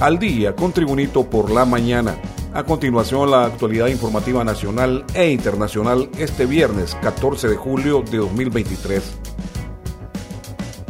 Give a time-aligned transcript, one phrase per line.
[0.00, 2.16] Al día con Tribunito por la mañana.
[2.54, 9.18] A continuación, la actualidad informativa nacional e internacional este viernes 14 de julio de 2023.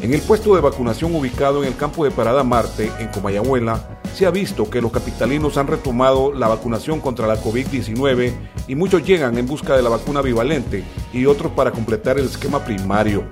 [0.02, 4.27] En el puesto de vacunación ubicado en el campo de Parada Marte, en Comayagüela, se
[4.27, 8.32] ha visto que los capitalinos han retomado la vacunación contra la COVID-19
[8.68, 12.65] y muchos llegan en busca de la vacuna bivalente y otros para completar el esquema
[12.65, 13.24] primario.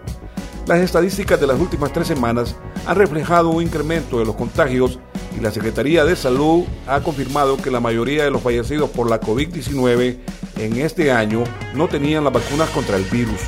[0.66, 4.98] Las estadísticas de las últimas tres semanas han reflejado un incremento de los contagios
[5.38, 9.20] y la Secretaría de Salud ha confirmado que la mayoría de los fallecidos por la
[9.20, 10.16] COVID-19
[10.58, 13.40] en este año no tenían las vacunas contra el virus.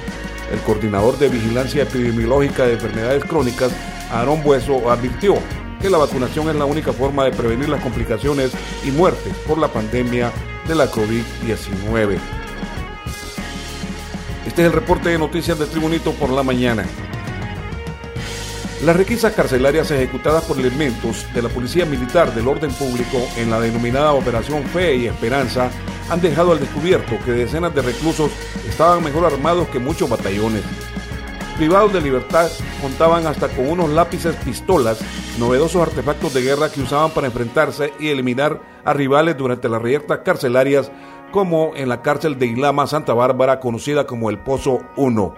[0.53, 3.73] El coordinador de Vigilancia Epidemiológica de Enfermedades Crónicas,
[4.13, 5.35] Aarón Bueso, advirtió
[5.81, 8.53] que la vacunación es la única forma de prevenir las complicaciones
[8.85, 10.31] y muertes por la pandemia
[10.69, 12.19] de la COVID-19.
[14.47, 16.85] Este es el reporte de noticias de Tribunito por la mañana.
[18.85, 23.61] Las requisas carcelarias ejecutadas por elementos de la Policía Militar del Orden Público en la
[23.61, 25.71] denominada Operación Fe y Esperanza
[26.09, 28.33] han dejado al descubierto que decenas de reclusos
[28.67, 30.63] estaban mejor armados que muchos batallones.
[31.59, 34.99] Privados de libertad, contaban hasta con unos lápices pistolas,
[35.39, 40.21] novedosos artefactos de guerra que usaban para enfrentarse y eliminar a rivales durante las reyertas
[40.25, 40.91] carcelarias,
[41.33, 45.35] como en la cárcel de Ilama Santa Bárbara, conocida como el Pozo 1.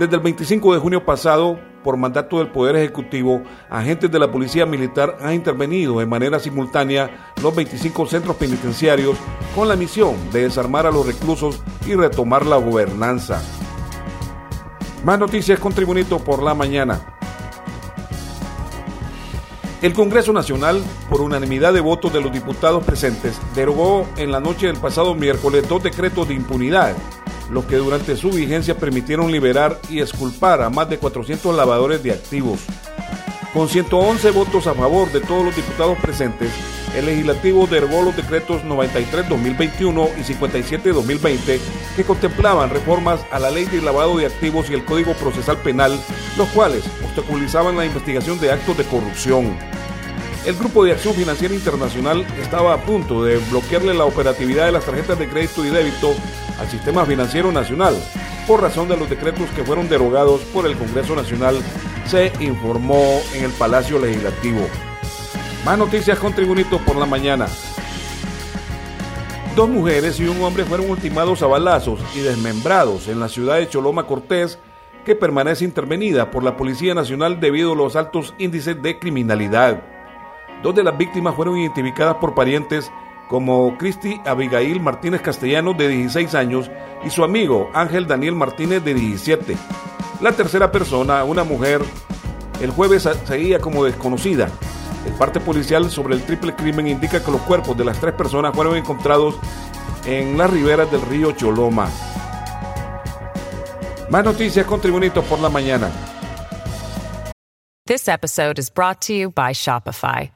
[0.00, 4.66] Desde el 25 de junio pasado, por mandato del Poder Ejecutivo, agentes de la Policía
[4.66, 9.16] Militar han intervenido de manera simultánea los 25 centros penitenciarios
[9.54, 13.40] con la misión de desarmar a los reclusos y retomar la gobernanza.
[15.04, 17.00] Más noticias con Tribunito por la mañana.
[19.80, 24.66] El Congreso Nacional, por unanimidad de votos de los diputados presentes, derogó en la noche
[24.66, 26.96] del pasado miércoles dos decretos de impunidad
[27.50, 32.12] los que durante su vigencia permitieron liberar y exculpar a más de 400 lavadores de
[32.12, 32.60] activos.
[33.52, 36.50] Con 111 votos a favor de todos los diputados presentes,
[36.94, 41.58] el legislativo derogó los decretos 93-2021 y 57-2020
[41.96, 45.98] que contemplaban reformas a la ley de lavado de activos y el Código Procesal Penal,
[46.36, 49.56] los cuales obstaculizaban la investigación de actos de corrupción.
[50.46, 54.84] El Grupo de Acción Financiera Internacional estaba a punto de bloquearle la operatividad de las
[54.84, 56.14] tarjetas de crédito y débito
[56.58, 57.96] al sistema financiero nacional
[58.46, 61.56] por razón de los decretos que fueron derogados por el Congreso Nacional,
[62.06, 64.60] se informó en el Palacio Legislativo.
[65.64, 67.48] Más noticias con Tribunito por la mañana.
[69.56, 73.68] Dos mujeres y un hombre fueron ultimados a balazos y desmembrados en la ciudad de
[73.68, 74.60] Choloma Cortés,
[75.04, 79.95] que permanece intervenida por la Policía Nacional debido a los altos índices de criminalidad.
[80.66, 82.90] Dos de las víctimas fueron identificadas por parientes
[83.28, 86.72] como Cristi Abigail Martínez Castellano de 16 años
[87.04, 89.56] y su amigo Ángel Daniel Martínez de 17.
[90.20, 91.82] La tercera persona, una mujer,
[92.60, 94.48] el jueves seguía como desconocida.
[95.06, 98.52] El parte policial sobre el triple crimen indica que los cuerpos de las tres personas
[98.52, 99.36] fueron encontrados
[100.04, 101.88] en las riberas del río Choloma.
[104.10, 105.88] Más noticias con por la mañana.
[107.86, 110.35] This episode is brought to you by Shopify.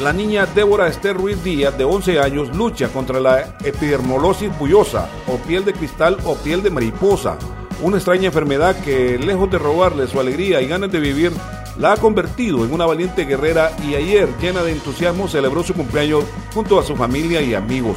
[0.00, 5.36] la niña Débora Esther Ruiz Díaz, de 11 años, lucha contra la epidermolosis bullosa, o
[5.36, 7.38] piel de cristal o piel de mariposa,
[7.80, 11.32] una extraña enfermedad que, lejos de robarle su alegría y ganas de vivir,
[11.78, 16.24] la ha convertido en una valiente guerrera y ayer, llena de entusiasmo, celebró su cumpleaños
[16.52, 17.96] junto a su familia y amigos.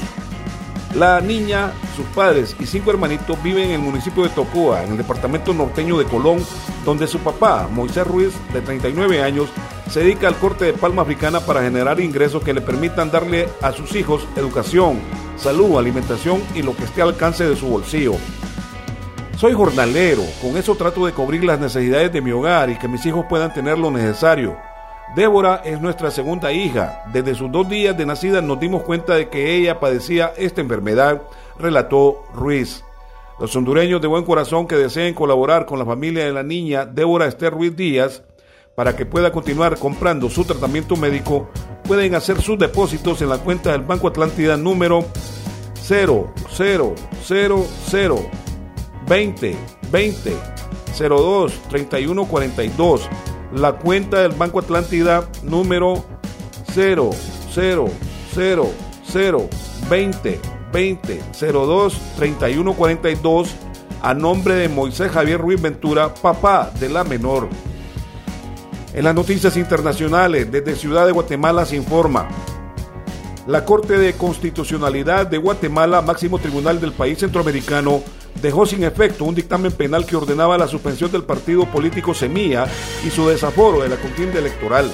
[0.95, 4.97] La niña, sus padres y cinco hermanitos viven en el municipio de Tocoa, en el
[4.97, 6.43] departamento norteño de Colón,
[6.85, 9.49] donde su papá, Moisés Ruiz, de 39 años,
[9.89, 13.71] se dedica al corte de palma africana para generar ingresos que le permitan darle a
[13.71, 14.99] sus hijos educación,
[15.37, 18.13] salud, alimentación y lo que esté al alcance de su bolsillo.
[19.37, 23.05] Soy jornalero, con eso trato de cubrir las necesidades de mi hogar y que mis
[23.05, 24.57] hijos puedan tener lo necesario.
[25.15, 27.03] Débora es nuestra segunda hija.
[27.13, 31.21] Desde sus dos días de nacida nos dimos cuenta de que ella padecía esta enfermedad,
[31.57, 32.83] relató Ruiz.
[33.39, 37.27] Los hondureños de buen corazón que deseen colaborar con la familia de la niña Débora
[37.27, 38.23] Esther Ruiz Díaz
[38.77, 41.49] para que pueda continuar comprando su tratamiento médico,
[41.83, 45.03] pueden hacer sus depósitos en la cuenta del Banco Atlántida número
[45.81, 46.25] 000
[49.07, 49.57] 20
[49.91, 50.35] 20
[50.95, 53.09] 02 31 42.
[53.55, 56.05] La cuenta del Banco Atlántida número
[56.71, 57.09] 0
[57.55, 57.87] 0
[58.35, 58.69] 0
[59.07, 59.49] 0
[59.89, 60.39] 20
[60.71, 61.21] 20
[61.51, 63.55] 02 31 42
[64.03, 67.49] a nombre de Moisés Javier Ruiz Ventura, papá de la menor.
[68.97, 72.27] En las noticias internacionales, desde Ciudad de Guatemala se informa.
[73.45, 78.01] La Corte de Constitucionalidad de Guatemala, máximo tribunal del país centroamericano,
[78.41, 82.65] dejó sin efecto un dictamen penal que ordenaba la suspensión del partido político Semilla
[83.05, 84.89] y su desaforo de la contienda electoral.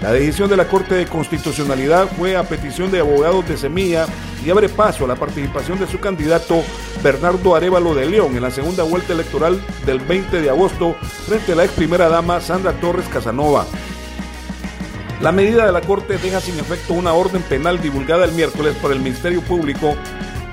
[0.00, 4.06] La decisión de la Corte de Constitucionalidad fue a petición de abogados de Semilla
[4.44, 6.62] y abre paso a la participación de su candidato
[7.02, 10.96] Bernardo Arevalo de León en la segunda vuelta electoral del 20 de agosto
[11.26, 13.66] frente a la ex primera dama Sandra Torres Casanova.
[15.20, 18.92] La medida de la Corte deja sin efecto una orden penal divulgada el miércoles por
[18.92, 19.96] el Ministerio Público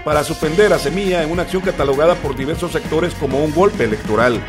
[0.05, 4.41] para suspender a Semilla en una acción catalogada por diversos sectores como un golpe electoral.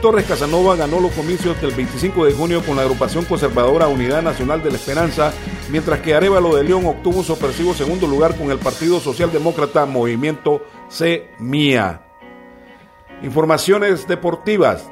[0.00, 4.62] Torres Casanova ganó los comicios del 25 de junio con la agrupación conservadora Unidad Nacional
[4.62, 5.32] de la Esperanza,
[5.70, 10.64] mientras que Arevalo de León obtuvo un sorpresivo segundo lugar con el Partido Socialdemócrata Movimiento
[10.88, 12.02] Semilla.
[13.22, 14.88] Informaciones deportivas.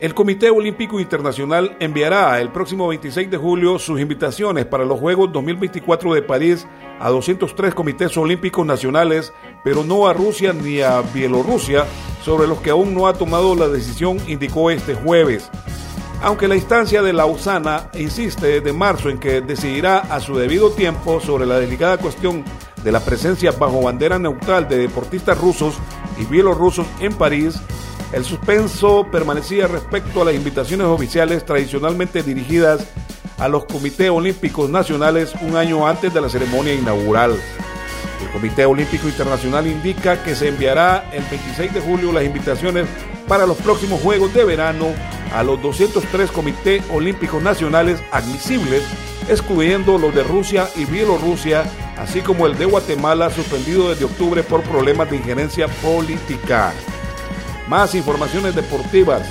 [0.00, 5.30] El Comité Olímpico Internacional enviará el próximo 26 de julio sus invitaciones para los Juegos
[5.30, 6.66] 2024 de París
[6.98, 9.30] a 203 comités olímpicos nacionales,
[9.62, 11.84] pero no a Rusia ni a Bielorrusia,
[12.24, 15.50] sobre los que aún no ha tomado la decisión, indicó este jueves.
[16.22, 21.20] Aunque la instancia de Lausana insiste desde marzo en que decidirá a su debido tiempo
[21.20, 22.42] sobre la delicada cuestión
[22.82, 25.74] de la presencia bajo bandera neutral de deportistas rusos
[26.18, 27.60] y bielorrusos en París,
[28.12, 32.86] el suspenso permanecía respecto a las invitaciones oficiales tradicionalmente dirigidas
[33.38, 37.40] a los comités olímpicos nacionales un año antes de la ceremonia inaugural.
[38.20, 42.86] El Comité Olímpico Internacional indica que se enviará el 26 de julio las invitaciones
[43.28, 44.88] para los próximos Juegos de Verano
[45.32, 48.82] a los 203 comités olímpicos nacionales admisibles,
[49.28, 51.64] excluyendo los de Rusia y Bielorrusia,
[51.96, 56.72] así como el de Guatemala suspendido desde octubre por problemas de injerencia política.
[57.70, 59.22] Más informaciones deportivas.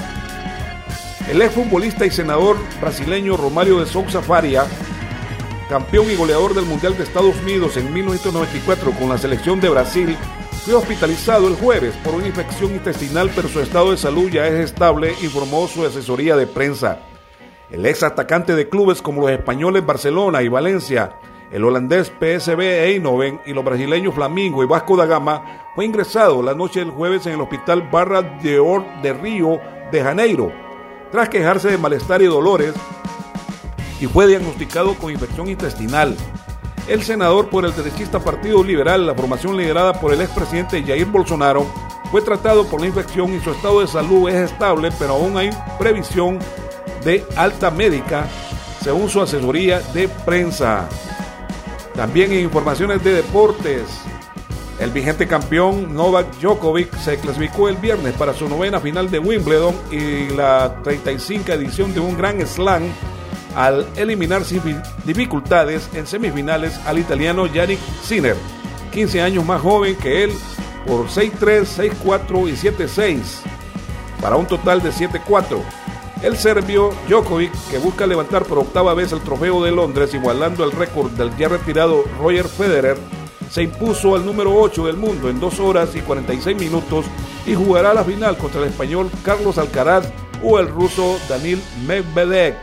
[1.30, 4.64] El exfutbolista y senador brasileño Romario de Souza Faria,
[5.68, 10.16] campeón y goleador del Mundial de Estados Unidos en 1994 con la selección de Brasil,
[10.64, 14.72] fue hospitalizado el jueves por una infección intestinal, pero su estado de salud ya es
[14.72, 17.00] estable, informó su asesoría de prensa.
[17.70, 21.12] El ex atacante de clubes como los españoles Barcelona y Valencia
[21.52, 26.54] el holandés PSV Eindhoven y los brasileños Flamingo y Vasco da Gama fue ingresado la
[26.54, 29.60] noche del jueves en el hospital Barra de Or de Río
[29.92, 30.52] de Janeiro,
[31.12, 32.74] tras quejarse de malestar y dolores,
[34.00, 36.16] y fue diagnosticado con infección intestinal.
[36.88, 41.66] El senador por el derechista Partido Liberal, la formación liderada por el expresidente Jair Bolsonaro,
[42.12, 45.52] fue tratado por la infección y su estado de salud es estable, pero aún hay
[45.78, 46.40] previsión
[47.04, 48.28] de alta médica,
[48.82, 50.90] según su asesoría de prensa.
[52.00, 53.84] También en informaciones de deportes,
[54.80, 59.76] el vigente campeón Novak Djokovic se clasificó el viernes para su novena final de Wimbledon
[59.92, 62.84] y la 35 edición de un Grand Slam
[63.54, 64.62] al eliminar sin
[65.04, 68.38] dificultades en semifinales al italiano Yannick Sinner,
[68.94, 70.32] 15 años más joven que él,
[70.88, 73.20] por 6-3, 6-4 y 7-6,
[74.22, 75.62] para un total de 7-4.
[76.22, 80.74] El serbio Djokovic, que busca levantar por octava vez el trofeo de Londres, igualando el
[80.74, 82.98] récord del ya retirado Roger Federer,
[83.50, 87.06] se impuso al número 8 del mundo en 2 horas y 46 minutos
[87.46, 90.12] y jugará la final contra el español Carlos Alcaraz
[90.44, 92.56] o el ruso Danil Medvedev.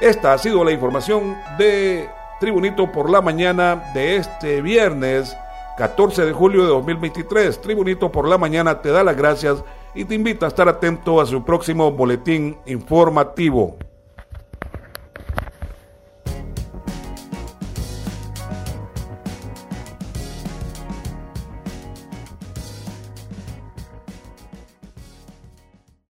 [0.00, 2.10] Esta ha sido la información de
[2.40, 5.34] Tribunito por la mañana de este viernes
[5.78, 7.60] 14 de julio de 2023.
[7.62, 11.26] Tribunito por la mañana te da las gracias y te invita a estar atento a
[11.26, 13.76] su próximo boletín informativo.